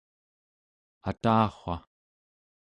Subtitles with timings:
[1.09, 1.75] atawa